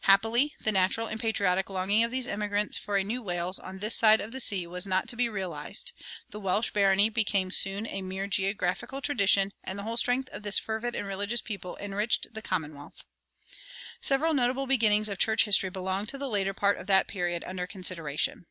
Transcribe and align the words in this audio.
Happily, 0.00 0.54
the 0.62 0.72
natural 0.72 1.06
and 1.06 1.18
patriotic 1.18 1.70
longing 1.70 2.04
of 2.04 2.10
these 2.10 2.26
immigrants 2.26 2.76
for 2.76 2.98
a 2.98 3.02
New 3.02 3.22
Wales 3.22 3.58
on 3.58 3.78
this 3.78 3.94
side 3.96 4.18
the 4.30 4.38
sea 4.38 4.66
was 4.66 4.86
not 4.86 5.08
to 5.08 5.16
be 5.16 5.26
realized. 5.26 5.94
The 6.28 6.38
"Welsh 6.38 6.70
Barony" 6.70 7.08
became 7.08 7.50
soon 7.50 7.86
a 7.86 8.02
mere 8.02 8.26
geographical 8.26 9.00
tradition, 9.00 9.54
and 9.64 9.78
the 9.78 9.82
whole 9.84 9.96
strength 9.96 10.28
of 10.32 10.42
this 10.42 10.58
fervid 10.58 10.94
and 10.94 11.08
religious 11.08 11.40
people 11.40 11.78
enriched 11.80 12.34
the 12.34 12.42
commonwealth.[118:1] 12.42 13.54
Several 14.04 14.34
notable 14.34 14.66
beginnings 14.66 15.08
of 15.08 15.16
church 15.16 15.44
history 15.44 15.70
belong 15.70 16.04
to 16.08 16.18
the 16.18 16.28
later 16.28 16.52
part 16.52 16.76
of 16.76 16.86
the 16.86 17.02
period 17.08 17.42
under 17.46 17.66
consideration. 17.66 18.44